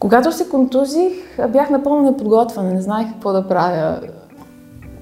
[0.00, 1.12] Когато се контузих,
[1.48, 4.00] бях напълно неподготвена, не знаех какво да правя.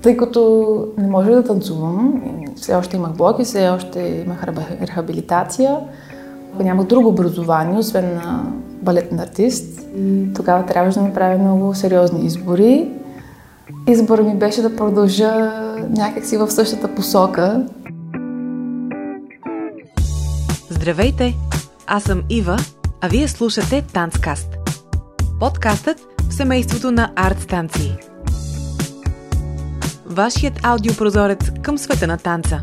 [0.02, 2.22] Тъй като не може да танцувам,
[2.56, 4.44] все още имах блоки, все още имах
[4.80, 5.76] рехабилитация,
[6.60, 9.80] нямах друго образование, освен на балетен артист.
[10.34, 12.90] Тогава трябваше да направя много сериозни избори.
[13.86, 15.52] Изборът ми беше да продължа
[15.90, 17.66] някакси в същата посока.
[20.70, 21.34] Здравейте!
[21.86, 22.56] Аз съм Ива,
[23.00, 24.57] а вие слушате Танцкаст.
[25.40, 25.98] Подкастът
[26.30, 27.96] в семейството на арт станции.
[30.06, 32.60] Вашият аудиопрозорец към света на танца.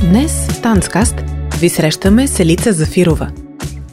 [0.00, 1.14] Днес в Танцкаст
[1.60, 3.30] ви срещаме Селица Зафирова.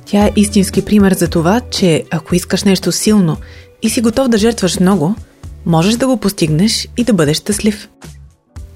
[0.06, 3.38] Тя е истински пример за това, че ако искаш нещо силно
[3.82, 5.16] и си готов да жертваш много–
[5.66, 7.90] можеш да го постигнеш и да бъдеш щастлив.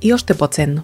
[0.02, 0.82] И още по-ценно.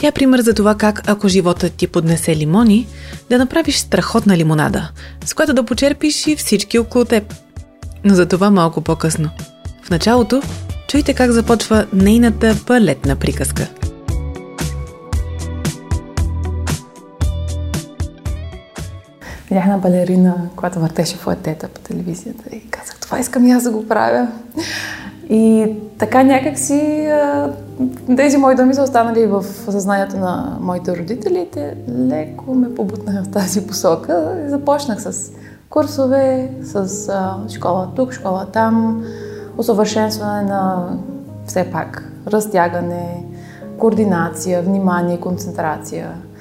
[0.00, 2.86] Тя е пример за това как, ако живота ти поднесе лимони,
[3.30, 4.90] да направиш страхотна лимонада,
[5.24, 7.34] с която да почерпиш и всички около теб.
[8.04, 9.30] Но за това малко по-късно.
[9.82, 10.42] В началото,
[10.88, 13.68] чуйте как започва нейната балетна приказка.
[19.50, 23.70] Бях на балерина, която въртеше фуетета по телевизията и казах, това искам и аз да
[23.70, 24.28] го правя.
[25.32, 27.08] И така някакси
[28.16, 31.48] тези мои думи са останали в съзнанието на моите родители.
[31.52, 34.42] Те леко ме побутнаха в тази посока.
[34.46, 35.32] И започнах с
[35.70, 37.08] курсове, с
[37.54, 39.04] школа тук, школа там,
[39.58, 40.88] усъвършенстване на
[41.46, 43.24] все пак разтягане,
[43.78, 46.10] координация, внимание, концентрация–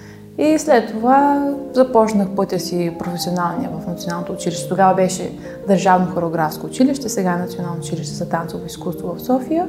[0.41, 4.69] и след това започнах пътя си професионалния в Националното училище.
[4.69, 5.31] Тогава беше
[5.67, 9.67] Държавно хореографско училище, сега е Национално училище за танцово изкуство в София.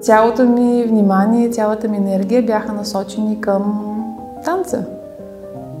[0.00, 3.88] Цялото ми внимание, цялата ми енергия бяха насочени към
[4.44, 4.84] танца.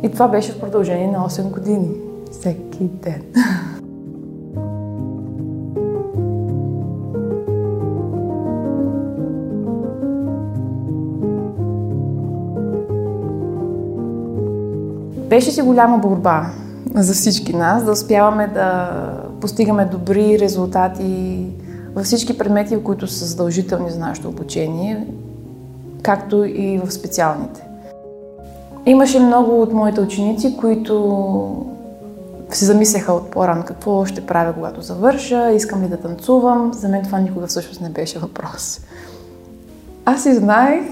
[0.02, 1.88] И това беше в продължение на 8 години.
[2.30, 3.22] Всеки ден.
[15.32, 16.46] Беше си голяма борба
[16.94, 18.90] за всички нас, да успяваме да
[19.40, 21.46] постигаме добри резултати
[21.94, 25.06] във всички предмети, които са задължителни за нашето обучение,
[26.02, 27.64] както и в специалните.
[28.86, 31.66] Имаше много от моите ученици, които
[32.50, 36.72] се замисляха от по-рано какво ще правя, когато завърша, искам ли да танцувам.
[36.74, 38.80] За мен това никога всъщност не беше въпрос.
[40.04, 40.84] Аз и знаех,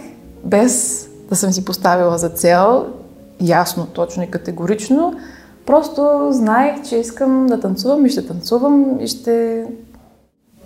[0.45, 2.87] без да съм си поставила за цел,
[3.41, 5.15] ясно, точно и категорично.
[5.67, 9.67] Просто знаех, че искам да танцувам и ще танцувам и ще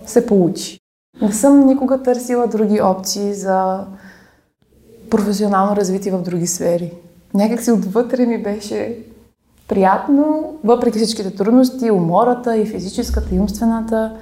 [0.05, 0.79] се получи.
[1.21, 3.85] Не съм никога търсила други опции за
[5.09, 6.93] професионално развитие в други сфери.
[7.33, 8.97] Някак си отвътре ми беше
[9.67, 14.17] приятно, въпреки всичките трудности, умората и физическата, и умствената.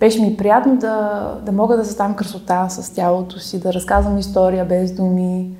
[0.00, 4.64] Беше ми приятно да, да мога да създам красота с тялото си, да разказвам история
[4.64, 5.56] без думи.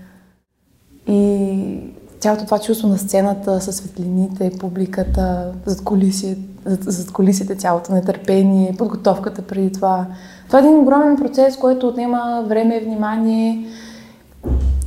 [1.06, 7.92] И цялото това чувство на сцената, със светлините, публиката, зад колисите, зад, зад колисите цялото
[7.92, 10.06] нетърпение, подготовката преди това.
[10.46, 13.66] Това е един огромен процес, който отнема време, внимание.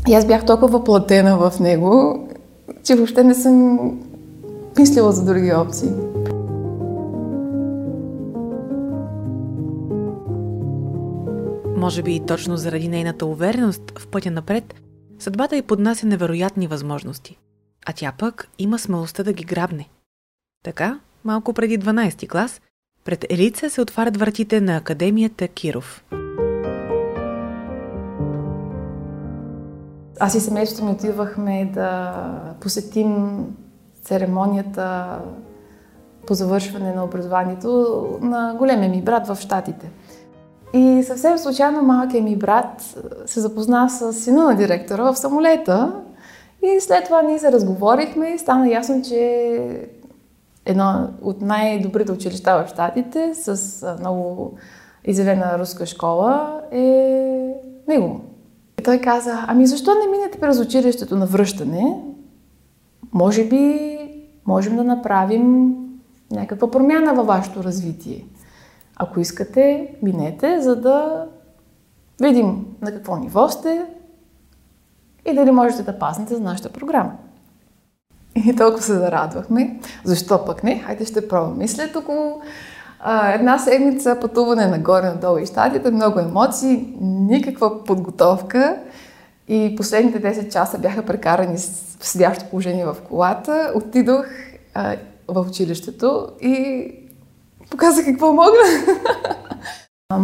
[0.07, 2.19] И аз бях толкова въплатена в него,
[2.83, 3.79] че въобще не съм
[4.79, 5.89] мислила за други опции.
[11.77, 14.73] Може би точно заради нейната увереност в пътя напред–
[15.19, 17.39] Съдбата й поднася невероятни възможности,
[17.85, 19.89] а тя пък има смелостта да ги грабне.
[20.63, 22.61] Така, малко преди 12 ти клас,
[23.05, 26.03] пред Елица се отварят вратите на Академията Киров.
[30.19, 32.13] Аз и семейството ми отивахме да
[32.61, 33.45] посетим
[34.01, 35.19] церемонията
[36.27, 39.91] по завършване на образованието на големия ми брат в Штатите.
[40.73, 42.95] И съвсем случайно малкият ми брат
[43.25, 45.93] се запозна с сина на директора в самолета.
[46.63, 49.61] И след това ние се разговорихме и стана ясно, че
[50.65, 54.53] едно от най-добрите училища в Штатите с много
[55.05, 57.53] изявена руска школа е
[57.87, 58.21] него.
[58.79, 62.03] И той каза, ами защо не минете през училището на връщане?
[63.13, 63.89] Може би
[64.45, 65.75] можем да направим
[66.31, 68.25] някаква промяна във вашето развитие.
[68.99, 71.25] Ако искате, минете, за да
[72.21, 73.85] видим на какво ниво сте
[75.31, 77.11] и дали можете да паснете за нашата програма.
[78.35, 79.79] И толкова се зарадвахме.
[80.03, 80.79] Защо пък не?
[80.79, 81.67] Хайде ще пробваме.
[81.67, 82.41] След около
[83.01, 88.77] А, една седмица пътуване нагоре-надолу и щатите, много емоции, никаква подготовка.
[89.47, 93.71] И последните 10 часа бяха прекарани с седящо положение в колата.
[93.75, 94.25] Отидох
[94.73, 94.95] а,
[95.27, 96.91] в училището и
[97.69, 98.57] показах какво мога.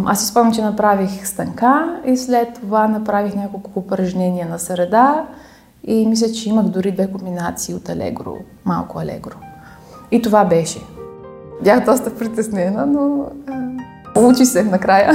[0.06, 5.26] Аз си спомням, че направих станка и след това направих няколко упражнения на среда
[5.84, 9.36] и мисля, че имах дори две комбинации от алегро, малко алегро.
[10.10, 10.80] И това беше.
[11.64, 13.26] Бях доста притеснена, но
[14.14, 15.12] получи се накрая.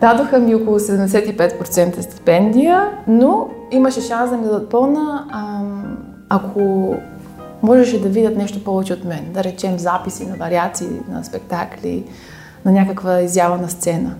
[0.00, 5.60] Дадоха ми около 75% стипендия, но имаше шанс да ми дадат пълна, а,
[6.28, 6.94] ако
[7.62, 9.32] можеше да видят нещо повече от мен.
[9.32, 12.04] Да речем записи на вариации, на спектакли,
[12.64, 14.14] на някаква изява на сцена.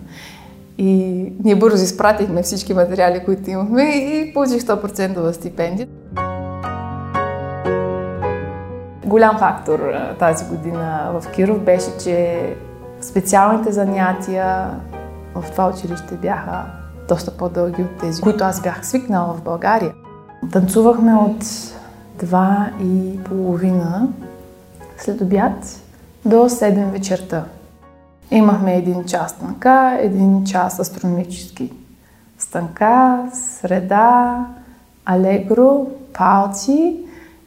[0.77, 0.93] И
[1.43, 5.87] ние бързо изпратихме всички материали, които имахме и получих 100% стипендия.
[9.05, 9.79] Голям фактор
[10.19, 12.39] тази година в Киров беше, че
[13.01, 14.69] специалните занятия
[15.35, 16.65] в това училище бяха
[17.07, 19.93] доста по-дълги от тези, които аз бях свикнала в България.
[20.51, 21.43] Танцувахме от
[22.19, 24.07] два и половина
[24.97, 25.81] след обяд
[26.25, 27.45] до 7 вечерта.
[28.31, 31.71] Имахме един час станка, един час астрономически.
[32.39, 34.45] Станка, среда,
[35.05, 36.97] алегро, палци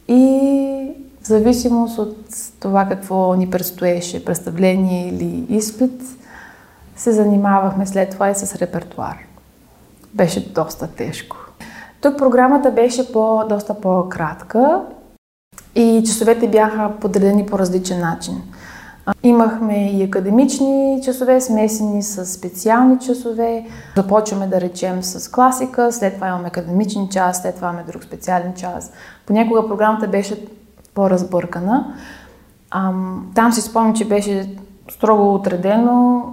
[0.07, 0.91] и
[1.21, 2.17] в зависимост от
[2.59, 6.01] това какво ни предстоеше, представление или изпит,
[6.95, 9.17] се занимавахме след това и с репертуар.
[10.13, 11.42] Беше доста тежко.
[12.03, 14.81] Тук програмата беше по, доста по-кратка
[15.75, 18.41] и часовете бяха подредени по различен начин.
[19.23, 23.65] Имахме и академични часове, смесени с специални часове.
[23.97, 28.53] Започваме да речем с класика, след това имаме академичен час, след това имаме друг специален
[28.53, 28.91] час.
[29.25, 30.47] Понякога програмата беше
[30.93, 31.93] по-разбъркана.
[33.35, 34.55] Там си спомням, че беше
[34.91, 36.25] строго отредено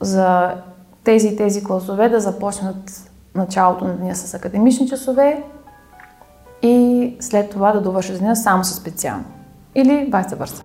[0.00, 0.54] за
[1.04, 5.42] тези и тези класове да започнат началото на деня с академични часове
[6.62, 9.24] и след това да довършат деня само с специално.
[9.74, 10.62] Или вайса върса.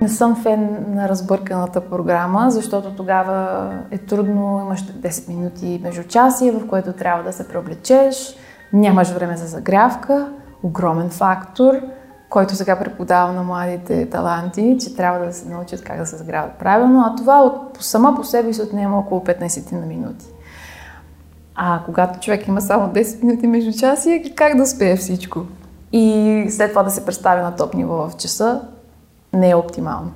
[0.00, 6.66] Не съм фен на разбърканата програма, защото тогава е трудно, имаш 10 минути междучасие, в
[6.68, 8.36] което трябва да се преоблечеш,
[8.72, 10.32] нямаш време за загрявка,
[10.62, 11.74] огромен фактор,
[12.30, 16.52] който сега преподавам на младите таланти, че трябва да се научат как да се загряват
[16.52, 20.26] правилно, а това от, сама по себе си отнема около 15 на минути.
[21.54, 25.40] А когато човек има само 10 минути междучасие, как да успее всичко?
[25.92, 28.62] И след това да се представя на топ ниво в часа,
[29.32, 30.12] не е оптимално.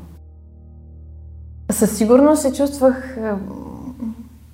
[1.71, 3.17] Със сигурност се чувствах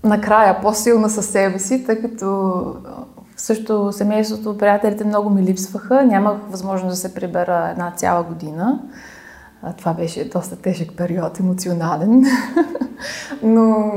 [0.04, 2.64] накрая по-силна със себе си, тъй като
[3.36, 6.04] също семейството, приятелите много ми липсваха.
[6.04, 8.80] Нямах възможност да се прибера една цяла година.
[9.78, 12.24] Това беше доста тежък период, емоционален.
[13.42, 13.92] Но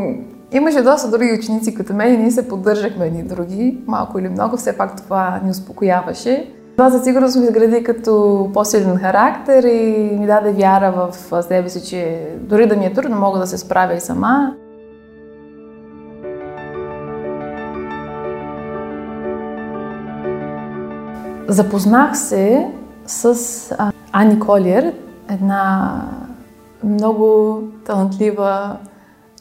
[0.51, 4.57] имаше доста други ученици като мен и ние се поддържахме едни други, малко или много,
[4.57, 6.53] все пак това ни успокояваше.
[6.71, 11.89] Това за сигурност ми изгради като по-силен характер и ми даде вяра в себе си,
[11.89, 14.53] че дори да ми е трудно, мога да се справя и сама.
[21.49, 22.71] Запознах се
[23.05, 23.35] с
[24.11, 24.93] Ани Колиер,
[25.29, 26.01] една
[26.83, 28.77] много талантлива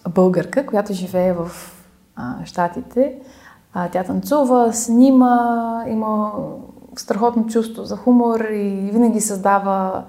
[0.08, 1.50] българка, която живее в
[2.44, 3.18] Штатите.
[3.92, 6.32] Тя танцува, снима, има
[6.96, 10.04] страхотно чувство за хумор и винаги създава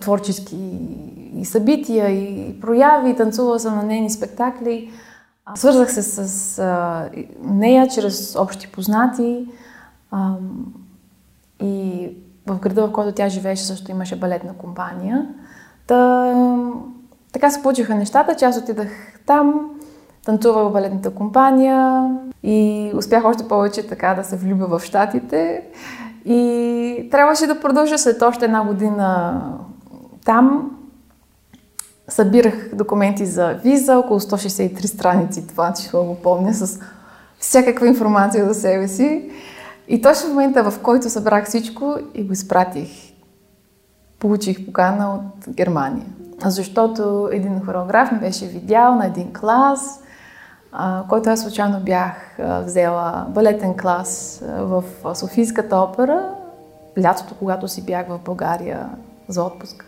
[0.00, 0.56] творчески
[1.36, 4.90] и събития, и прояви, танцува съм на нейни спектакли.
[5.54, 6.62] Свързах се с
[7.42, 9.48] нея чрез общи познати
[11.62, 12.08] и
[12.46, 15.26] в града, в който тя живееше, също имаше балетна компания.
[15.86, 16.34] Та,
[17.32, 18.88] така се получиха нещата, че аз отидах
[19.26, 19.70] там,
[20.24, 22.10] танцувах в балетната компания
[22.42, 25.62] и успях още повече така да се влюбя в Штатите.
[26.24, 29.40] И трябваше да продължа след още една година
[30.24, 30.70] там.
[32.08, 36.80] Събирах документи за виза, около 163 страници, това число го помня, с
[37.38, 39.30] всякаква информация за себе си.
[39.92, 43.12] И точно в момента, в който събрах всичко и го изпратих,
[44.18, 46.06] получих покана от Германия.
[46.44, 50.00] Защото един хореограф ми беше видял на един клас,
[51.08, 54.84] който аз случайно бях взела балетен клас в
[55.14, 56.28] Софийската опера,
[57.02, 58.88] лятото, когато си бях в България
[59.28, 59.84] за отпуск.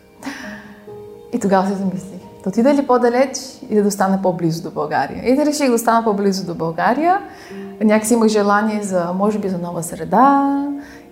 [1.33, 3.39] И тогава се замислих, да отида ли по-далеч
[3.71, 5.33] и да остана по-близо до България.
[5.33, 7.19] И да реших да остана по-близо до България.
[7.81, 10.59] Някакси имах желание за, може би, за нова среда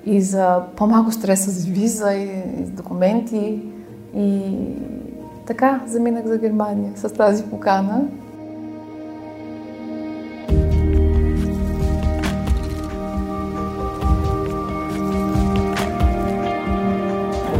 [0.07, 3.63] и за по-малко стрес с виза и, и документи.
[4.17, 4.57] И
[5.47, 8.03] така заминах за Германия с тази покана.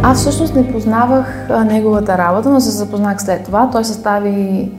[0.05, 3.71] Аз всъщност не познавах неговата работа, но се запознах след това.
[3.71, 4.71] Той състави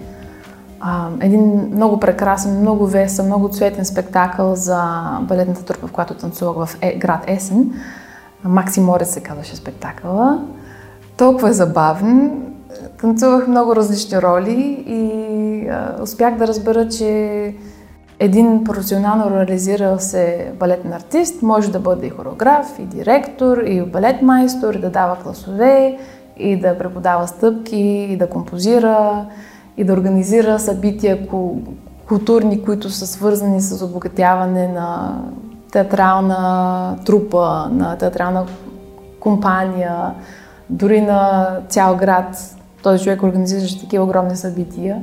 [0.79, 6.67] а, един много прекрасен, много весен, много цветен спектакъл за балетната трупа, в която танцувах
[6.67, 7.71] в е, град Есен.
[8.43, 10.41] Макси Морец се казваше спектакъла.
[11.17, 12.31] Толкова е забавен.
[13.01, 17.55] Танцувах много различни роли и а, успях да разбера, че
[18.23, 24.21] един професионално реализирал се балетен артист може да бъде и хореограф, и директор, и балет
[24.21, 25.97] майстор, и да дава класове,
[26.37, 27.77] и да преподава стъпки,
[28.09, 29.25] и да композира,
[29.77, 31.27] и да организира събития
[32.07, 35.19] културни, които са свързани с обогатяване на
[35.71, 38.45] театрална трупа, на театрална
[39.19, 40.13] компания,
[40.69, 42.55] дори на цял град.
[42.83, 45.01] Този човек организираше такива огромни събития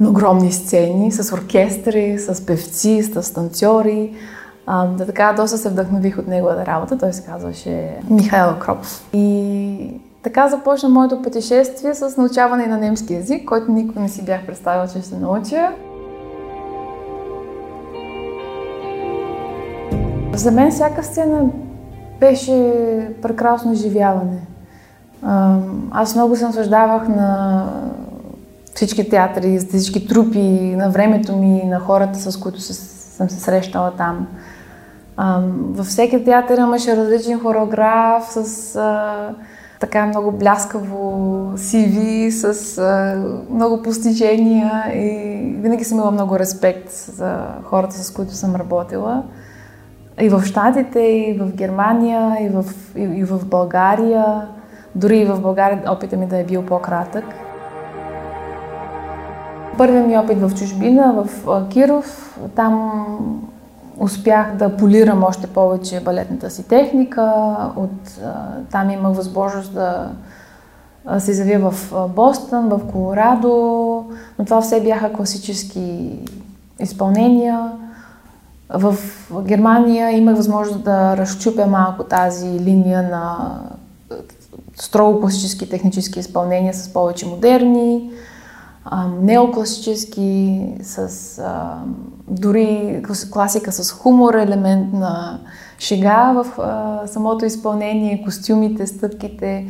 [0.00, 4.14] на огромни сцени, с оркестри, с певци, с танцори.
[4.68, 6.98] Да така доста се вдъхнових от неговата работа.
[6.98, 9.08] Той се казваше Михаил Кропов.
[9.12, 14.46] И така започна моето пътешествие с научаване на немски язик, който никога не си бях
[14.46, 15.72] представила, че ще науча.
[20.34, 21.44] За мен всяка сцена
[22.20, 22.72] беше
[23.22, 24.40] прекрасно изживяване.
[25.90, 27.64] Аз много се наслаждавах на
[28.74, 33.92] всички театри, всички трупи на времето ми, на хората, с които се, съм се срещала
[33.96, 34.26] там.
[35.16, 39.34] А, във всеки театър имаше различен хореограф с а,
[39.80, 43.16] така много бляскаво CV, с а,
[43.50, 49.22] много постижения и винаги съм имала много респект за хората, с които съм работила.
[50.20, 52.64] И в Штатите, и в Германия, и в,
[52.96, 54.48] и, и в България.
[54.94, 57.24] Дори и в България опита ми да е бил по-кратък.
[59.80, 63.02] Първият ми опит в чужбина, в Киров, там
[63.98, 67.32] успях да полирам още повече балетната си техника.
[67.76, 68.20] От,
[68.70, 70.10] там имах възможност да
[71.18, 73.50] се изявя в Бостън, в Колорадо,
[74.38, 76.18] но това все бяха класически
[76.80, 77.72] изпълнения.
[78.68, 78.96] В
[79.42, 83.58] Германия имах възможност да разчупя малко тази линия на
[84.76, 88.10] строго класически технически изпълнения с повече модерни
[89.20, 91.78] неокласически, с а,
[92.28, 95.40] дори класика с хумор, елемент на
[95.78, 99.66] шега в а, самото изпълнение, костюмите, стъпките.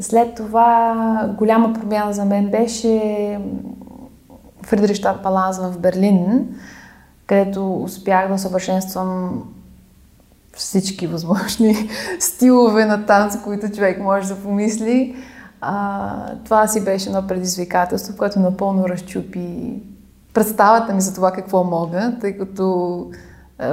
[0.00, 0.94] След това
[1.38, 3.38] голяма промяна за мен беше
[4.62, 6.48] Фридрихштадт Палаз в Берлин,
[7.26, 9.42] където успях да съвършенствам
[10.56, 15.16] всички възможни стилове на танц, които човек може да помисли.
[15.66, 19.82] А, това си беше едно предизвикателство, което напълно разчупи
[20.34, 23.06] представата ми за това какво мога, тъй като
[23.60, 23.70] е,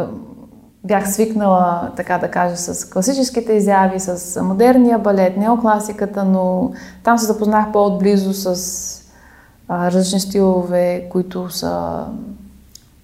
[0.84, 6.72] бях свикнала, така да кажа, с класическите изяви, с модерния балет, неокласиката, но
[7.04, 9.04] там се запознах по-отблизо с
[9.68, 12.06] а, различни стилове, които са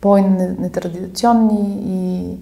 [0.02, 2.38] по-нетрадиционни и,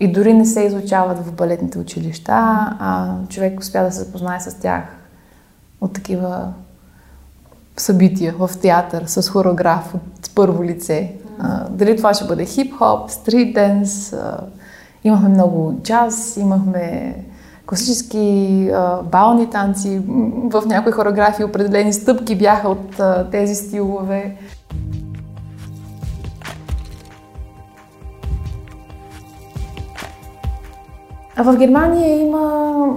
[0.00, 4.54] и дори не се изучават в балетните училища, а човек успя да се запознае с
[4.54, 4.97] тях
[5.80, 6.52] от такива
[7.76, 11.12] събития в театър с хореограф от първо лице.
[11.38, 14.14] А, дали това ще бъде хип-хоп, стрит денс,
[15.04, 17.14] имахме много джаз, имахме
[17.66, 20.02] класически а, бални танци,
[20.50, 24.36] в някои хореографии определени стъпки бяха от а, тези стилове.
[31.36, 32.88] А в Германия има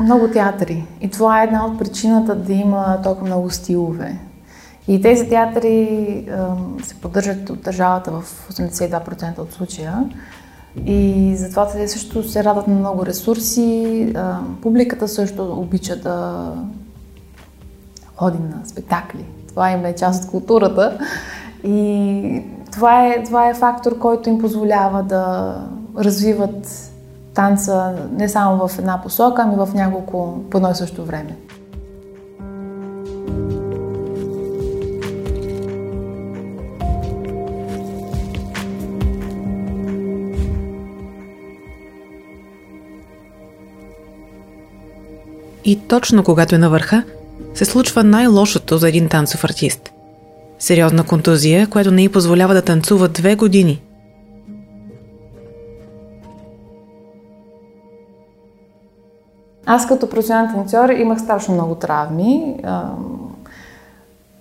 [0.00, 0.84] много театри.
[1.00, 4.18] И това е една от причината да има толкова много стилове.
[4.88, 6.26] И тези театри
[6.82, 10.04] се поддържат от държавата в 82% от случая.
[10.86, 14.14] И затова те също се радват на много ресурси.
[14.62, 16.46] Публиката също обича да
[18.16, 19.24] ходи на спектакли.
[19.48, 20.98] Това им е част от културата.
[21.64, 22.42] И
[22.72, 25.54] това е, това е фактор, който им позволява да
[25.98, 26.89] развиват
[27.40, 31.36] танца не само в една посока, ами в няколко по едно и също време.
[45.64, 47.04] И точно когато е на върха,
[47.54, 49.90] се случва най-лошото за един танцов артист.
[50.58, 53.82] Сериозна контузия, която не й позволява да танцува две години–
[59.72, 62.64] Аз като професионален танцор имах страшно много травми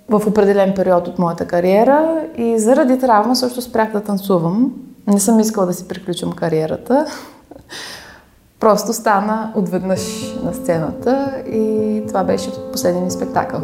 [0.09, 4.74] в определен период от моята кариера и заради травма също спрях да танцувам.
[5.07, 7.05] Не съм искала да си приключвам кариерата.
[8.59, 13.62] Просто стана отведнъж на сцената и това беше последния ми спектакъл.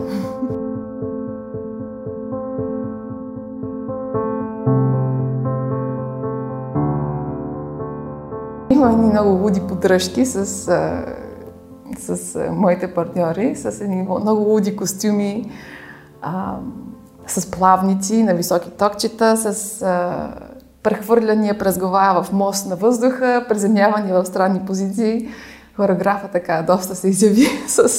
[8.70, 10.70] Има едни много луди поддръжки с,
[12.00, 15.52] с моите партньори, с едни много луди костюми,
[16.22, 16.56] а,
[17.28, 20.30] с плавници на високи токчета, с а,
[20.84, 25.30] прехвърляния през глава в мост на въздуха, приземявания в странни позиции.
[25.76, 27.90] Хореографа така доста се изяви с,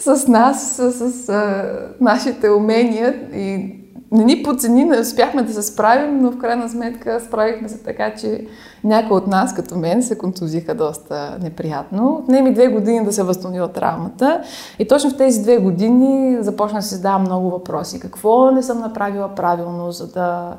[0.00, 1.64] с нас, с, с а,
[2.00, 7.20] нашите умения и не ни подцени, не успяхме да се справим, но в крайна сметка
[7.20, 8.46] справихме се така, че
[8.84, 12.20] някои от нас, като мен, се контузиха доста неприятно.
[12.22, 14.42] Отне ми две години да се възстанови от травмата
[14.78, 18.00] и точно в тези две години започна да се задавам много въпроси.
[18.00, 20.56] Какво не съм направила правилно, за да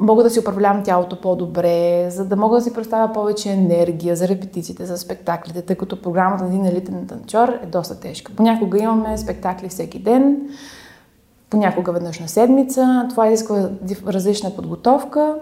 [0.00, 4.28] мога да си управлявам тялото по-добре, за да мога да си представя повече енергия за
[4.28, 8.32] репетициите, за спектаклите, тъй като програмата на един елитен танцор е доста тежка.
[8.36, 10.36] Понякога имаме спектакли всеки ден,
[11.52, 13.06] понякога веднъж на седмица.
[13.10, 13.70] Това изисква
[14.06, 15.36] различна подготовка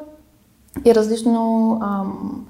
[0.84, 2.46] и различно ам,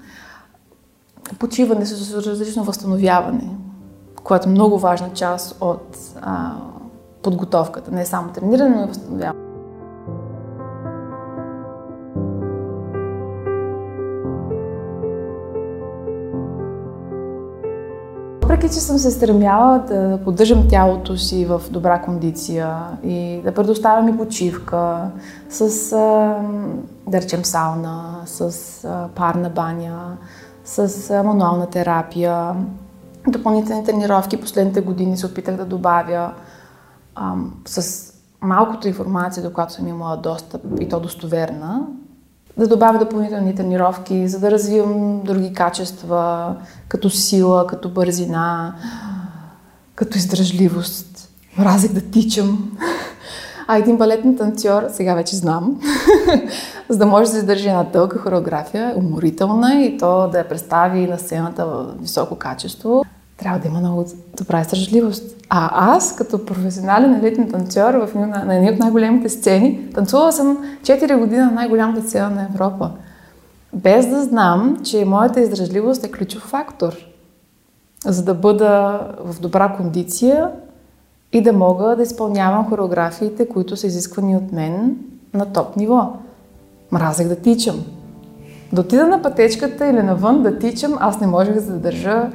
[1.39, 3.49] почиване, с различно възстановяване,
[4.23, 6.51] което е много важна част от а,
[7.23, 7.91] подготовката.
[7.91, 9.50] Не само трениране, но и възстановяване.
[18.61, 24.07] Въпреки, че съм се стремяла да поддържам тялото си в добра кондиция и да предоставям
[24.07, 25.11] и почивка
[25.49, 25.89] с,
[27.07, 28.53] да речем, сауна, с
[29.15, 30.17] парна баня,
[30.65, 32.55] с мануална терапия,
[33.27, 34.41] допълнителни тренировки.
[34.41, 36.33] Последните години се опитах да добавя
[37.65, 38.07] с
[38.41, 41.87] малкото информация, до която съм имала достъп и то достоверна,
[42.57, 46.55] да добавя допълнителни тренировки, за да развивам други качества,
[46.87, 48.75] като сила, като бързина,
[49.95, 51.29] като издръжливост.
[51.57, 52.77] Мразех да тичам.
[53.67, 55.81] А един балетен танцор, сега вече знам,
[56.89, 61.07] за да може да се държи една дълга хореография, уморителна и то да я представи
[61.07, 63.03] на сцената в високо качество,
[63.41, 64.05] трябва да има много
[64.37, 65.35] добра издръжливост.
[65.49, 70.57] А аз, като професионален елитен танцор в, на, на едни от най-големите сцени, танцувала съм
[70.83, 72.91] 4 години на най-голямата сцена на Европа.
[73.73, 76.93] Без да знам, че моята издръжливост е ключов фактор,
[78.05, 80.49] за да бъда в добра кондиция
[81.33, 84.97] и да мога да изпълнявам хореографиите, които са изисквани от мен
[85.33, 86.13] на топ ниво.
[86.91, 87.75] Мразех да тичам.
[88.73, 92.29] Да отида на пътечката или навън да тичам, аз не можех да задържа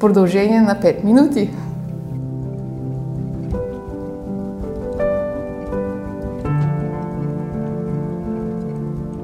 [0.00, 1.50] продължение на 5 минути.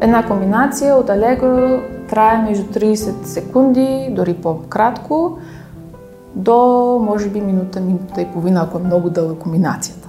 [0.00, 5.38] Една комбинация от Allegro трае между 30 секунди, дори по-кратко,
[6.34, 6.56] до
[7.02, 10.08] може би минута, минута и половина, ако е много дълга комбинацията.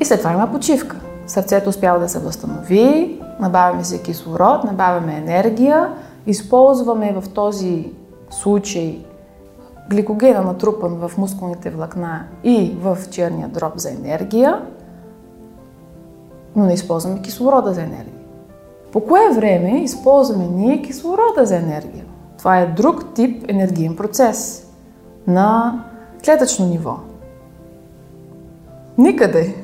[0.00, 0.96] И след това има почивка.
[1.26, 5.88] Сърцето успява да се възстанови, набавяме се кислород, набавяме енергия,
[6.26, 7.92] използваме в този
[8.30, 9.04] случай
[9.90, 14.62] гликогена натрупан в мускулните влакна и в черния дроб за енергия,
[16.56, 18.14] но не използваме кислорода за енергия.
[18.92, 22.04] По кое време използваме ние кислорода за енергия?
[22.38, 24.68] Това е друг тип енергиен процес
[25.26, 25.80] на
[26.24, 26.96] клетъчно ниво.
[28.98, 29.54] Никъде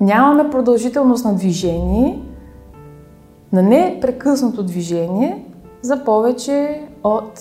[0.00, 2.22] нямаме продължителност на движение,
[3.52, 5.46] на непрекъснато движение
[5.82, 7.40] за повече от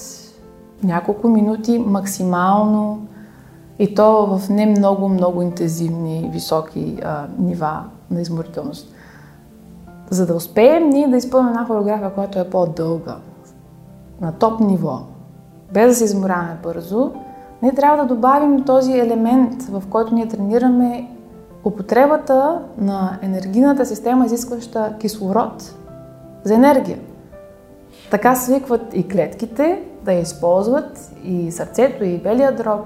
[0.84, 3.08] няколко минути максимално
[3.80, 8.94] и то в не много, много интензивни, високи а, нива на изморителност.
[10.10, 13.16] За да успеем ние да изпълним една хореография, която е по-дълга,
[14.22, 15.00] на топ ниво,
[15.74, 17.12] без да се изморяваме бързо,
[17.62, 21.10] ние трябва да добавим този елемент, в който ние тренираме
[21.64, 25.76] употребата на енергийната система, изискваща кислород
[26.44, 27.00] за енергия.
[28.12, 32.86] Така свикват и клетките да я използват, и сърцето, и белия дроб,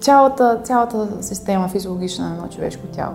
[0.00, 3.14] цялата, цялата система физиологична на едно човешко тяло.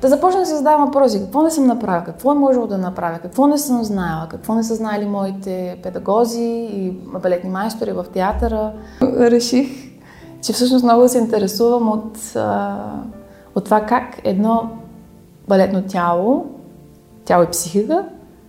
[0.00, 1.20] Да започна да се задавам въпроси.
[1.20, 2.04] Какво не съм направила?
[2.04, 3.18] Какво е можело да направя?
[3.18, 4.26] Какво не съм знаела?
[4.30, 6.90] Какво не са знаели моите педагози и
[7.22, 8.72] балетни майстори в театъра?
[9.02, 9.68] Реших,
[10.42, 12.36] че всъщност много се интересувам от,
[13.54, 14.70] от това как едно
[15.48, 16.46] балетно тяло,
[17.24, 18.04] тяло и психика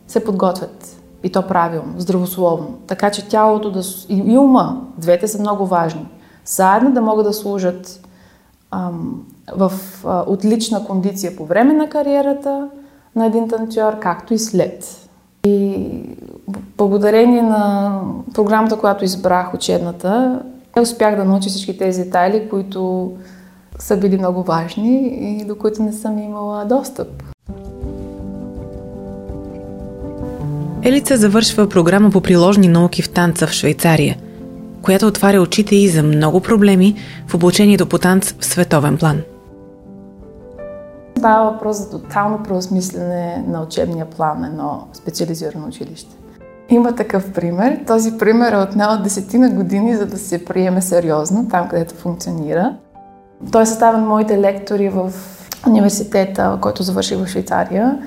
[0.07, 2.67] се подготвят И то правилно, здравословно.
[2.87, 6.07] Така че тялото да, и ума, двете са много важни.
[6.45, 8.07] Заедно да могат да служат
[8.71, 9.25] ам,
[9.55, 9.71] в
[10.05, 12.69] а, отлична кондиция по време на кариерата
[13.15, 15.09] на един танцор, както и след.
[15.45, 15.87] И
[16.77, 17.91] благодарение на
[18.33, 20.41] програмата, която избрах, учебната,
[20.81, 23.11] успях да науча всички тези детайли, които
[23.79, 27.07] са били много важни и до които не съм имала достъп.
[30.83, 34.17] Елица завършва програма по приложни науки в танца в Швейцария,
[34.81, 36.95] която отваря очите и за много проблеми
[37.27, 39.21] в обучението по танц в световен план.
[41.17, 46.15] Става въпрос за тотално преосмислене на учебния план на едно специализирано училище.
[46.69, 47.79] Има такъв пример.
[47.87, 52.75] Този пример е отнел десетина години, за да се приеме сериозно, там където функционира.
[53.51, 55.13] Той е съставен моите лектори в
[55.67, 57.99] университета, който завърших в Швейцария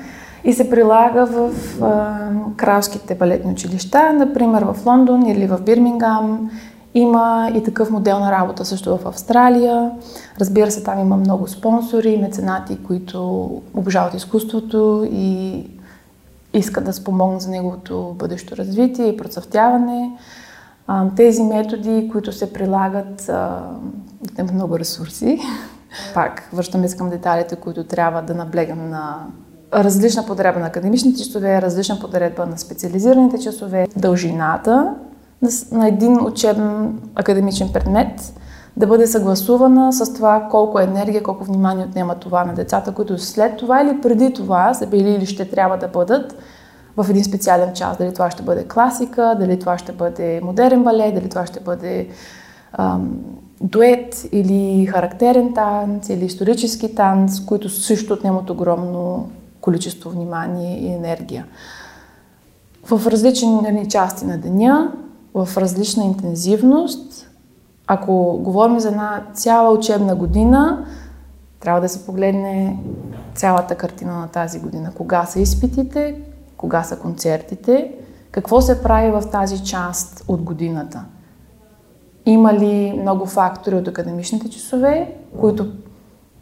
[0.44, 1.50] и се прилага в
[1.82, 2.16] а,
[2.56, 6.50] кралските балетни училища, например в Лондон или в Бирмингам.
[6.94, 9.90] Има и такъв модел на работа също в Австралия.
[10.40, 15.64] Разбира се, там има много спонсори, меценати, които обожават изкуството и
[16.54, 20.10] искат да спомогнат за неговото бъдещо развитие и процъфтяване.
[21.16, 23.30] Тези методи, които се прилагат,
[24.38, 25.40] имат много ресурси.
[26.14, 29.26] Пак, връщаме се към деталите, които трябва да наблегам на
[29.74, 34.94] различна подредба на академичните часове, различна подредба на специализираните часове, дължината
[35.72, 38.34] на един учебен академичен предмет
[38.76, 43.56] да бъде съгласувана с това колко енергия, колко внимание отнема това на децата, които след
[43.56, 46.36] това или преди това са били или ще трябва да бъдат
[46.96, 47.98] в един специален час.
[47.98, 52.08] Дали това ще бъде класика, дали това ще бъде модерен балет, дали това ще бъде
[52.72, 53.18] ам,
[53.60, 59.28] дует или характерен танц, или исторически танц, които също отнемат огромно
[59.60, 61.46] количество внимание и енергия.
[62.84, 64.92] В различни части на деня,
[65.34, 67.30] в различна интензивност.
[67.86, 70.86] Ако говорим за една цяла учебна година,
[71.60, 72.78] трябва да се погледне
[73.34, 74.92] цялата картина на тази година.
[74.94, 76.20] Кога са изпитите,
[76.56, 77.94] кога са концертите,
[78.30, 81.04] какво се прави в тази част от годината.
[82.26, 85.72] Има ли много фактори от академичните часове, които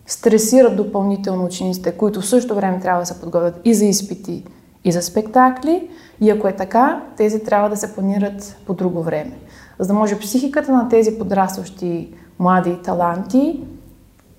[0.09, 4.45] стресират допълнително учениците, които в същото време трябва да се подготвят и за изпити,
[4.85, 5.91] и за спектакли.
[6.21, 9.39] И ако е така, тези трябва да се планират по друго време.
[9.79, 13.65] За да може психиката на тези подрастващи млади таланти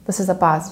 [0.05, 0.71] да се запази.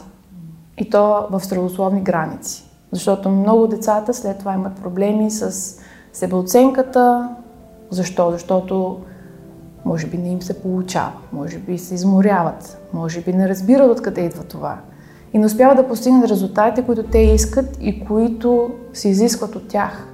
[0.77, 2.63] И то в здравословни граници.
[2.91, 5.73] Защото много децата след това имат проблеми с
[6.13, 7.29] себеоценката.
[7.89, 8.31] Защо?
[8.31, 8.99] Защото
[9.85, 14.21] може би не им се получава, може би се изморяват, може би не разбират откъде
[14.21, 14.77] идва това.
[15.33, 20.07] И не успяват да постигнат резултатите, които те искат и които се изискват от тях.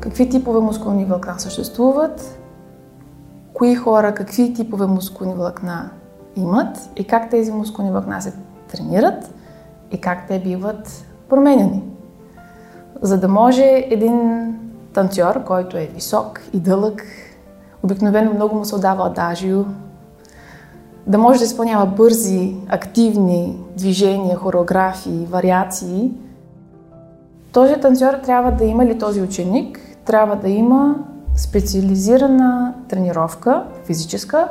[0.00, 2.40] Какви типове мускулни влакна съществуват?
[3.52, 5.90] Кои хора какви типове мускулни влакна
[6.36, 8.32] имат и как тези мускулни влакна се
[8.68, 9.34] тренират–
[9.90, 11.82] и как те биват променяни.
[13.02, 14.46] За да може един
[14.96, 17.02] танцор, който е висок и дълъг,
[17.82, 19.64] обикновено много му се отдава адажио,
[21.06, 26.12] да може да изпълнява бързи, активни движения, хореографии, вариации,
[27.52, 30.96] този танцор трябва да има ли този ученик, трябва да има
[31.36, 34.48] специализирана тренировка, физическа,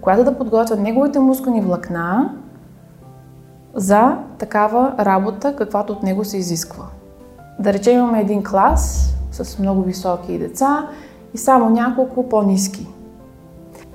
[0.00, 2.34] която да подготвя неговите мускулни влакна
[3.74, 6.84] за такава работа, каквато от него се изисква.
[7.58, 10.88] Да речем имаме един клас с много високи деца
[11.34, 12.86] и само няколко по-низки.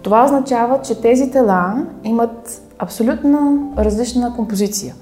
[0.01, 4.95] Това означава, че тези тела имат абсолютно различна композиция.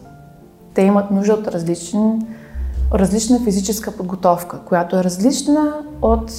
[0.74, 2.28] Те имат нужда от различен,
[2.94, 6.32] различна физическа подготовка, която е различна от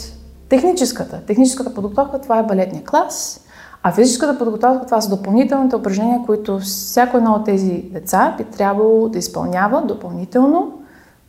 [0.49, 1.21] техническата.
[1.27, 3.41] Техническата подготовка това е балетния клас,
[3.83, 9.09] а физическата подготовка, това са допълнителните упражнения, които всяко едно от тези деца би трябвало
[9.09, 10.73] да изпълнява допълнително,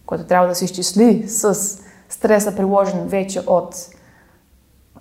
[0.06, 1.78] което трябва да се изчисли с
[2.10, 3.76] стреса, приложен вече от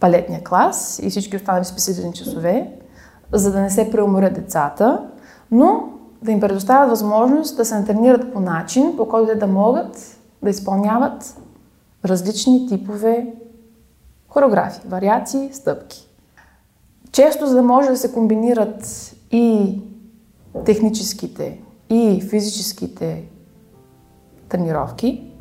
[0.01, 2.73] балетния клас и всички останали специализирани часове,
[3.33, 5.11] за да не се преуморят децата,
[5.51, 5.88] но
[6.23, 11.37] да им предоставят възможност да се натренират по начин, по който да могат да изпълняват
[12.05, 13.35] различни типове
[14.29, 16.09] хореографии, вариации, стъпки.
[17.12, 19.79] Често, за да може да се комбинират и
[20.64, 23.25] техническите, и физическите
[24.49, 25.33] тренировки,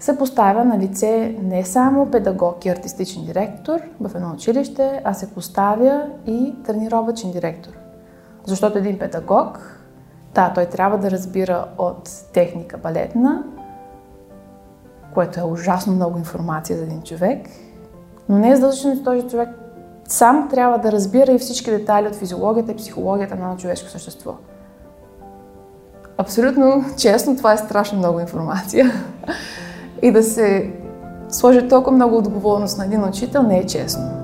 [0.00, 5.30] се поставя на лице не само педагог и артистичен директор в едно училище, а се
[5.30, 7.72] поставя и тренировачен директор.
[8.44, 9.78] Защото един педагог,
[10.34, 13.42] да, той трябва да разбира от техника балетна,
[15.14, 17.48] което е ужасно много информация за един човек,
[18.28, 19.48] но не е задължително, че този човек
[20.08, 24.34] сам трябва да разбира и всички детайли от физиологията и психологията на човешко същество.
[26.18, 28.92] Абсолютно честно, това е страшно много информация.
[30.02, 30.72] И да се
[31.28, 34.20] сложи толкова много отговорност на един учител не е честно.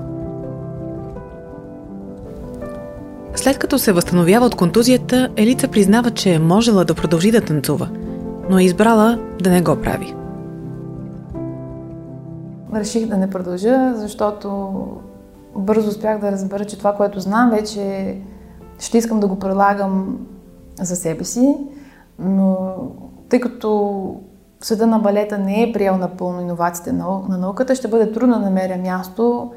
[3.35, 7.89] След като се възстановява от контузията, Елица признава, че е можела да продължи да танцува,
[8.49, 10.15] но е избрала да не го прави.
[12.75, 14.77] Реших да не продължа, защото
[15.55, 18.15] бързо успях да разбера, че това, което знам, вече
[18.79, 20.17] ще искам да го прилагам
[20.81, 21.55] за себе си,
[22.19, 22.75] но
[23.29, 24.15] тъй като
[24.61, 28.77] съда на балета не е приел напълно иновациите на науката, ще бъде трудно да намеря
[28.77, 29.51] място,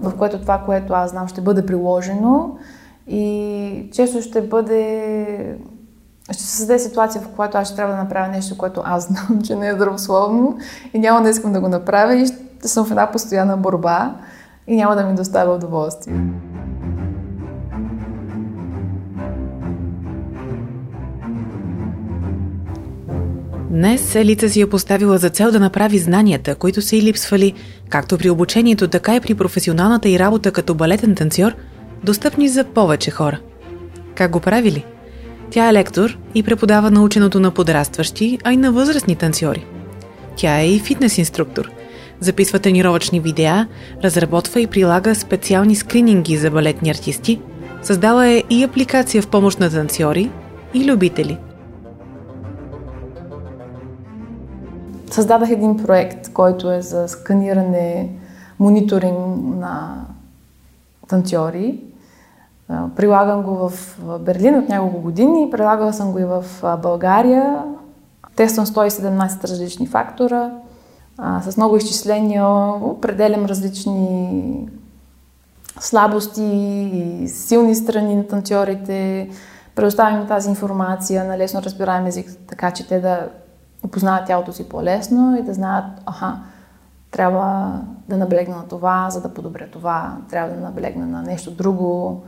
[0.00, 2.56] в което това, което аз знам, ще бъде приложено
[3.06, 5.58] и често ще бъде
[6.30, 9.42] ще се създаде ситуация, в която аз ще трябва да направя нещо, което аз знам,
[9.42, 10.58] че не е здравословно
[10.94, 14.14] и няма да искам да го направя и ще съм в една постоянна борба
[14.66, 16.14] и няма да ми доставя удоволствие.
[23.74, 27.52] Днес Елица си е поставила за цел да направи знанията, които са и липсвали,
[27.88, 31.52] както при обучението, така и при професионалната и работа като балетен танцор,
[32.04, 33.40] достъпни за повече хора.
[34.14, 34.84] Как го правили?
[35.50, 39.66] Тя е лектор и преподава наученото на подрастващи, а и на възрастни танцори.
[40.36, 41.70] Тя е и фитнес инструктор–
[42.20, 43.68] записва тренировъчни видеа,
[44.04, 47.40] разработва и прилага специални скрининги за балетни артисти,
[47.82, 50.30] създала е и апликация в помощ на танцори
[50.74, 51.38] и любители.
[55.14, 58.10] Създадах един проект, който е за сканиране,
[58.58, 59.18] мониторинг
[59.56, 60.04] на
[61.08, 61.80] танцори.
[62.96, 66.44] Прилагам го в Берлин от няколко години, прилагала съм го и в
[66.82, 67.64] България.
[68.36, 70.50] Тествам 117 различни фактора–
[71.18, 72.46] с много изчисления
[72.82, 74.68] определям различни
[75.80, 76.42] слабости
[76.94, 79.28] и силни страни на танцорите,
[79.74, 83.28] предоставим тази информация на лесно разбираем език, така че те да
[83.84, 86.38] опознаят тялото си по-лесно и да знаят, аха,
[87.10, 92.22] трябва да наблегна на това, за да подобря това, трябва да наблегна на нещо друго,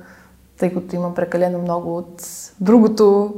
[0.58, 2.22] тъй като имам прекалено много от
[2.60, 3.34] другото,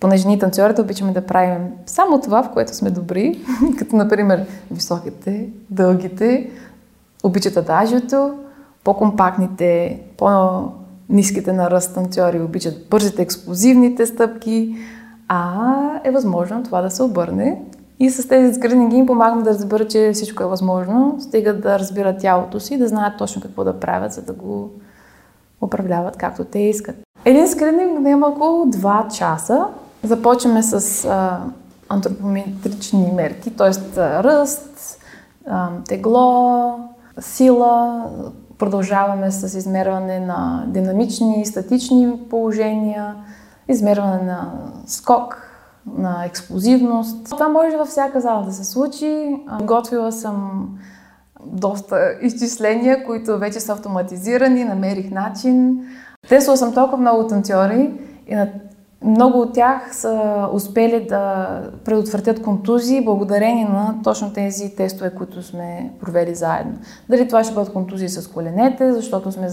[0.00, 3.44] понеже ние танцорите обичаме да правим само това, в което сме добри,
[3.78, 6.50] като например високите, дългите,
[7.24, 8.34] обичат адажиото,
[8.84, 14.76] по-компактните, по-низките на ръст танцори обичат бързите, експлозивните стъпки,
[15.32, 17.62] а е възможно това да се обърне.
[18.00, 22.20] И с тези скрининги им помагам да разбера, че всичко е възможно, стига да разбират
[22.20, 24.70] тялото си, да знаят точно какво да правят, за да го
[25.60, 26.96] управляват както те искат.
[27.24, 29.66] Един скрининг няма около 2 часа,
[30.02, 31.40] Започваме с а,
[31.88, 33.96] антропометрични мерки, т.е.
[34.00, 34.98] ръст,
[35.46, 36.78] а, тегло,
[37.20, 38.04] сила.
[38.58, 43.14] Продължаваме с измерване на динамични, статични положения,
[43.70, 44.52] измерване на
[44.86, 45.46] скок,
[45.96, 47.24] на експлозивност.
[47.30, 49.36] Това може във всяка зала да се случи.
[49.62, 50.68] Готвила съм
[51.46, 55.84] доста изчисления, които вече са автоматизирани, намерих начин.
[56.28, 57.92] Тесла съм толкова много танцори
[58.26, 58.48] и на
[59.04, 61.48] много от тях са успели да
[61.84, 66.72] предотвратят контузии благодарение на точно тези тестове, които сме провели заедно.
[67.08, 69.48] Дали това ще бъдат контузии с коленете, защото сме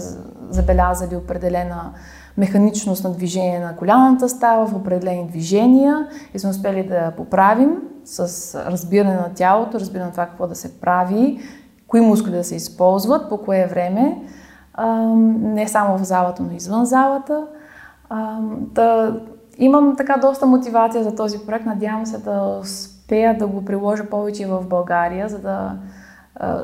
[0.50, 1.92] забелязали определена
[2.38, 8.54] механичност на движение на коляната става в определени движения и сме успели да поправим с
[8.70, 11.40] разбиране на тялото, разбиране на това какво да се прави,
[11.86, 14.22] кои мускули да се използват, по кое време,
[15.38, 17.46] не само в залата, но и извън залата.
[18.50, 19.20] Да
[19.58, 21.66] Имам така доста мотивация за този проект.
[21.66, 25.76] Надявам се да успея да го приложа повече в България, за да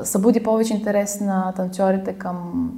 [0.03, 2.69] събуди повече интерес на танцорите към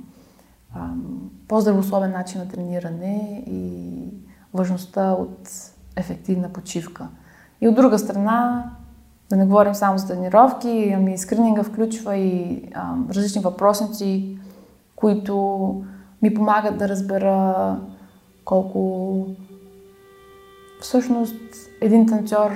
[1.47, 3.82] по-здравословен начин на трениране и
[4.53, 5.49] важността от
[5.95, 7.08] ефективна почивка.
[7.62, 8.71] И от друга страна,
[9.30, 14.38] да не говорим само за тренировки, ами скрининга включва и а, различни въпросници,
[14.95, 15.86] които
[16.21, 17.80] ми помагат да разбера
[18.45, 19.25] колко
[20.82, 21.36] всъщност
[21.82, 22.51] един танцор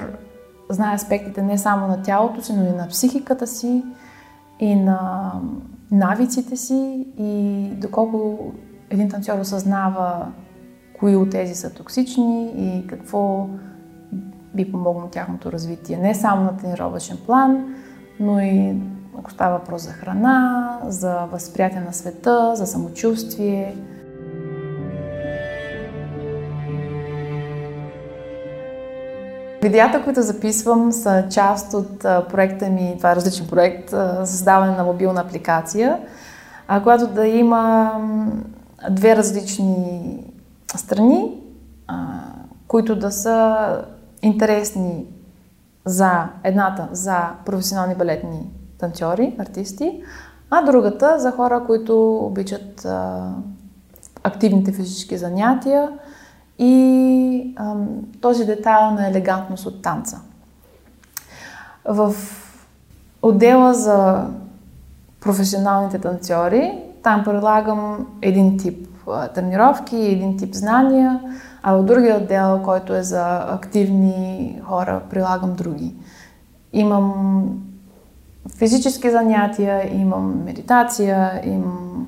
[0.69, 3.83] знае аспектите не само на тялото си, но и на психиката си
[4.59, 5.31] и на
[5.91, 8.37] навиците си и доколко
[8.89, 10.31] един танцор осъзнава
[10.99, 13.47] кои от тези са токсични и какво
[14.55, 15.97] би помогнало тяхното развитие.
[15.97, 17.75] Не само на тренировъчен план,
[18.19, 18.75] но и
[19.19, 23.75] ако става въпрос за храна, за възприятие на света, за самочувствие–
[29.61, 33.89] Видеята, които записвам, са част от проекта ми, това е различен проект,
[34.23, 35.99] създаване на мобилна апликация,
[36.83, 37.95] която да има
[38.89, 40.17] две различни
[40.75, 41.41] страни,
[42.67, 43.67] които да са
[44.21, 45.05] интересни
[45.85, 50.03] за едната за професионални балетни танцори, артисти,
[50.49, 53.29] а другата за хора, които обичат а,
[54.23, 55.89] активните физически занятия
[56.61, 57.75] и а,
[58.21, 60.21] този детайл на елегантност от танца.
[61.85, 62.15] В
[63.21, 64.27] отдела за
[65.21, 68.87] професионалните танцори, там предлагам един тип
[69.35, 71.19] тренировки, един тип знания,
[71.63, 75.95] а в другия отдел, който е за активни хора, прилагам други.
[76.73, 77.45] Имам
[78.57, 82.07] физически занятия, имам медитация, имам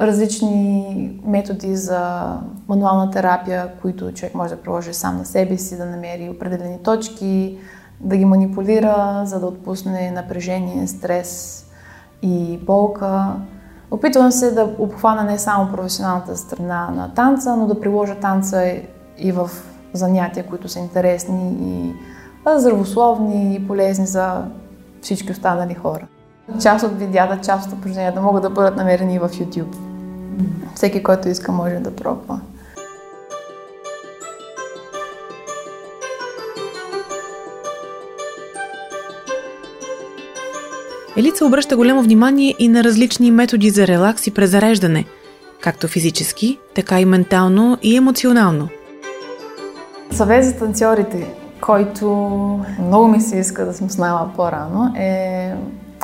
[0.00, 2.32] различни методи за
[2.68, 7.58] мануална терапия, които човек може да приложи сам на себе си, да намери определени точки,
[8.00, 11.60] да ги манипулира, за да отпусне напрежение, стрес
[12.22, 13.36] и болка.
[13.90, 18.72] Опитвам се да обхвана не само професионалната страна на танца, но да приложа танца
[19.18, 19.50] и в
[19.92, 21.92] занятия, които са интересни и
[22.56, 24.44] здравословни и полезни за
[25.02, 26.06] всички останали хора.
[26.62, 29.76] Част от видеята, част от упражненията могат да бъдат намерени в YouTube.
[30.74, 32.40] Всеки, който иска, може да пробва.
[41.16, 45.04] Елица обръща голямо внимание и на различни методи за релакс и презареждане,
[45.60, 48.68] както физически, така и ментално и емоционално.
[50.10, 52.06] Съвет за танцорите, който
[52.78, 55.54] много ми се иска да съм знала по-рано, е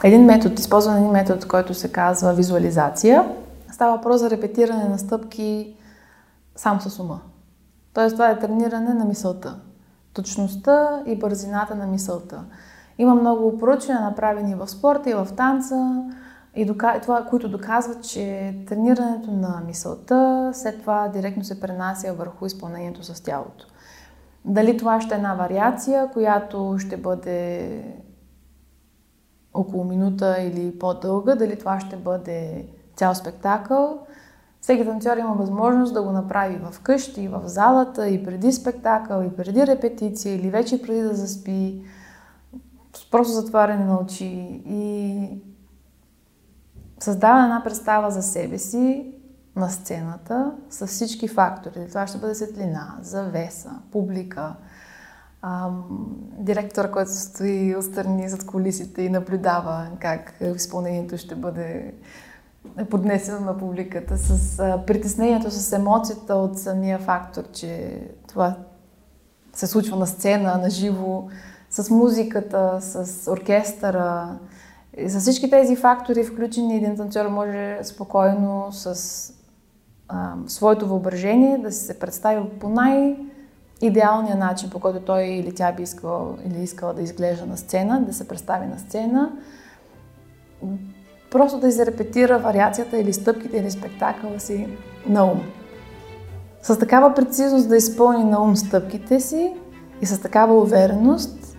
[0.04, 3.24] един метод, използван един метод, който се казва визуализация.
[3.72, 5.76] Става въпрос за репетиране на стъпки
[6.56, 7.20] сам с ума.
[7.94, 9.56] Тоест това е трениране на мисълта.
[10.12, 12.44] Точността и бързината на мисълта.
[12.98, 16.04] Има много проучвания, направени в спорта и в танца,
[16.56, 17.00] и дока...
[17.02, 23.22] това, които доказват, че тренирането на мисълта след това директно се пренася върху изпълнението с
[23.22, 23.66] тялото.
[24.44, 27.84] Дали това ще е една вариация, която ще бъде
[29.54, 34.06] около минута или по-дълга, дали това ще бъде цял спектакъл.
[34.60, 39.36] Всеки танцор има възможност да го направи в къщи, в залата, и преди спектакъл, и
[39.36, 41.82] преди репетиция, или вече преди да заспи
[43.10, 45.28] просто затваряне на очи и
[47.00, 49.14] създава една представа за себе си
[49.56, 51.88] на сцената с всички фактори.
[51.88, 54.54] Това ще бъде светлина, завеса, публика,
[55.42, 55.84] ам,
[56.38, 61.94] директор, който стои отстрани зад колисите и наблюдава как изпълнението ще бъде
[62.90, 68.56] поднесено на публиката, с а, притеснението, с емоцията от самия фактор, че това
[69.52, 71.28] се случва на сцена, на живо
[71.70, 74.38] с музиката, с оркестъра.
[74.96, 79.32] И с всички тези фактори, включени един танцор може спокойно с
[80.08, 82.68] а, своето въображение да се представи по
[83.82, 88.02] най-идеалния начин, по който той или тя би искала или искала да изглежда на сцена,
[88.02, 89.32] да се представи на сцена.
[91.30, 94.68] Просто да изрепетира вариацията или стъпките или спектакъла си
[95.06, 95.40] на ум.
[96.62, 99.54] С такава прецизност да изпълни на ум стъпките си
[100.00, 101.58] и с такава увереност,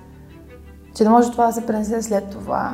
[0.95, 2.73] че да може това да се пренесе след това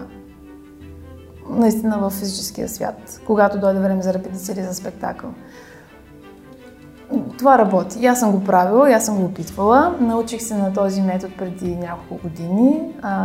[1.50, 5.30] наистина в физическия свят, когато дойде време за репетиция или за спектакъл.
[7.38, 8.06] Това работи.
[8.06, 9.96] Аз съм го правила, аз съм го опитвала.
[10.00, 12.82] Научих се на този метод преди няколко години.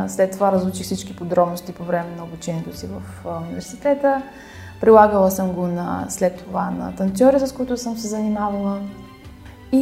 [0.08, 4.22] след това разучих всички подробности по време на обучението си в университета.
[4.80, 8.80] Прилагала съм го на, след това на танцори, с които съм се занимавала
[9.72, 9.78] и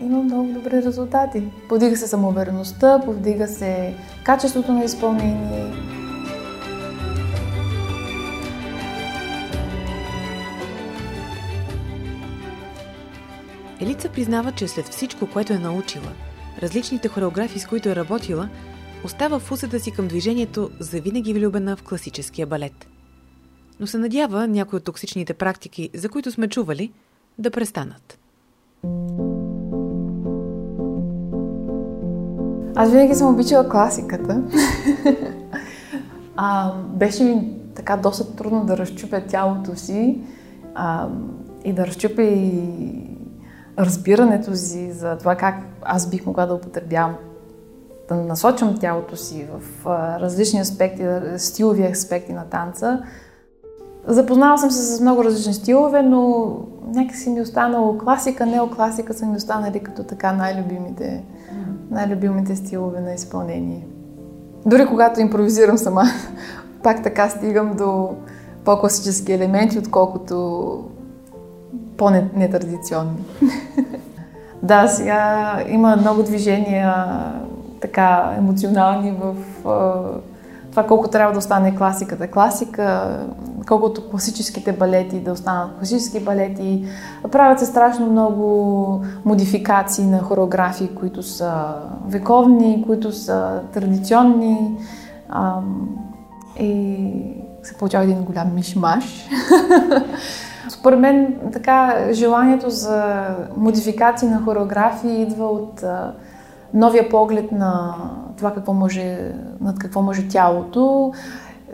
[0.00, 1.42] има много добри резултати.
[1.68, 5.95] Подига се самоувереността, повдига се качеството на изпълнение.
[14.16, 16.12] Признава, че след всичко, което е научила,
[16.62, 18.48] различните хореографии, с които е работила,
[19.04, 22.88] остава в усета си към движението завинаги влюбена в класическия балет.
[23.80, 26.92] Но се надява някои от токсичните практики, за които сме чували,
[27.38, 28.18] да престанат.
[32.74, 34.42] Аз винаги съм обичала класиката.
[36.36, 40.18] а, беше ми така доста трудно да разчупя тялото си
[40.74, 41.08] а,
[41.64, 43.05] и да разчупя и
[43.78, 47.14] разбирането си за това как аз бих могла да употребявам,
[48.08, 49.86] да насочвам тялото си в
[50.20, 51.06] различни аспекти,
[51.36, 53.02] стилови аспекти на танца.
[54.06, 56.50] Запознала съм се с много различни стилове, но
[56.94, 61.24] някакси ми е останало класика, неокласика са ми останали като така най-любимите
[61.90, 63.86] най-любимите стилове на изпълнение.
[64.66, 66.04] Дори когато импровизирам сама,
[66.82, 68.10] пак така стигам до
[68.64, 70.84] по-класически елементи, отколкото
[71.96, 73.24] по-нетрадиционни.
[74.62, 76.94] да, сега има много движения
[77.80, 79.34] така емоционални в
[80.76, 83.18] това колко трябва да остане класиката класика,
[83.68, 86.84] колкото класическите балети да останат класически балети.
[87.32, 91.74] Правят се страшно много модификации на хореографии, които са
[92.06, 94.78] вековни, които са традиционни.
[96.60, 97.06] и
[97.62, 99.04] се получава един голям мишмаш.
[100.86, 103.26] Според мен така желанието за
[103.56, 105.84] модификации на хореографии идва от
[106.74, 107.94] новия поглед на
[108.36, 109.18] това какво може,
[109.60, 111.12] над какво може тялото,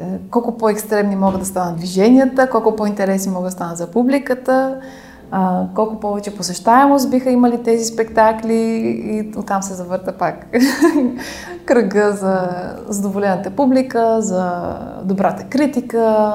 [0.00, 4.80] е, колко по-екстремни могат да станат движенията, колко по-интересни могат да станат за публиката,
[5.74, 8.54] колко повече посещаемост биха имали тези спектакли
[9.04, 10.46] и оттам се завърта пак
[11.66, 12.48] кръга за
[12.88, 14.62] задоволената публика, за
[15.04, 16.34] добрата критика,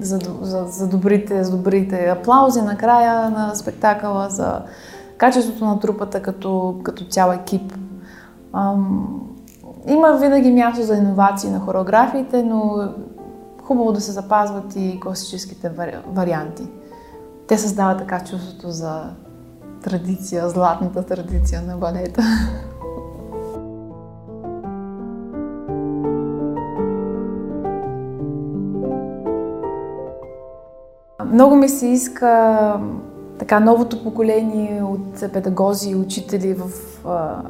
[0.00, 4.60] за, за, за, добрите, за добрите аплаузи на края на спектакъла, за
[5.18, 7.72] качеството на трупата като, като цял екип.
[8.52, 9.08] Ам,
[9.86, 12.88] има винаги място за иновации на хореографиите, но
[13.62, 15.70] хубаво да се запазват и класическите
[16.06, 16.62] варианти.
[17.48, 19.10] Те създават така чувството за
[19.82, 22.22] традиция, златната традиция на балета.
[31.32, 32.80] Много ми се иска
[33.38, 36.70] така новото поколение от педагози и учители в
[37.06, 37.42] а,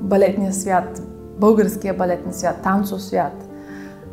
[0.00, 1.02] балетния свят,
[1.38, 3.48] българския балетен свят, танцов свят,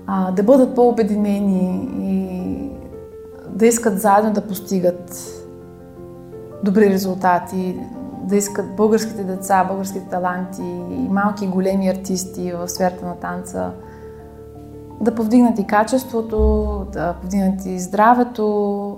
[0.08, 2.71] а, да бъдат по-обединени и
[3.62, 5.22] да искат заедно да постигат
[6.64, 7.80] добри резултати,
[8.24, 10.62] да искат българските деца, българските таланти
[11.10, 13.72] малки и големи артисти в сферата на танца
[15.02, 16.38] да повдигнат и качеството,
[16.94, 18.98] да повдигнат и здравето,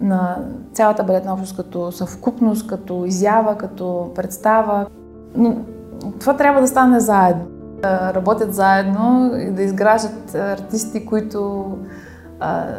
[0.00, 0.38] на
[0.72, 4.86] цялата балетна общност като съвкупност, като изява, като представа.
[5.36, 5.56] Но
[6.20, 7.44] това трябва да стане заедно.
[7.82, 11.66] Да работят заедно и да изграждат артисти, които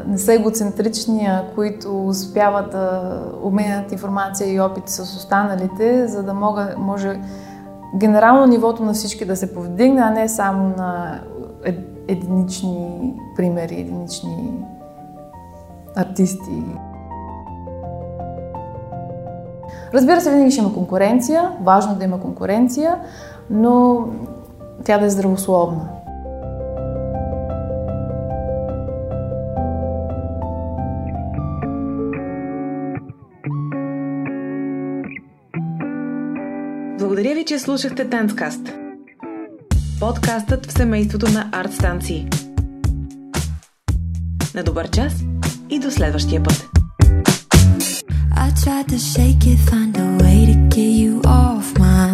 [0.07, 6.33] не са егоцентрични, а които успяват да обменят информация и опит с останалите, за да
[6.33, 7.19] мога, може
[7.95, 11.19] генерално нивото на всички да се повдигне, а не само на
[12.07, 14.65] единични примери, единични
[15.95, 16.63] артисти.
[19.93, 22.99] Разбира се, винаги ще има конкуренция, важно да има конкуренция,
[23.49, 24.05] но
[24.83, 26.00] тя да е здравословна.
[37.21, 38.61] Благодаря ви, че слушахте Танцкаст.
[39.99, 42.27] Подкастът в семейството на арт станции.
[44.55, 45.13] На добър час
[45.69, 46.69] и до следващия път!
[48.65, 52.10] tried to shake it, find a way to get you off my